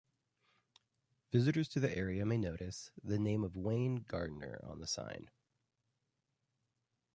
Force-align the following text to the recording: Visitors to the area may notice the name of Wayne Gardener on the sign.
Visitors 1.31 1.69
to 1.69 1.79
the 1.79 1.95
area 1.95 2.25
may 2.25 2.35
notice 2.39 2.89
the 3.03 3.19
name 3.19 3.43
of 3.43 3.55
Wayne 3.55 3.97
Gardener 4.07 4.59
on 4.63 4.79
the 4.79 4.87
sign. 4.87 5.29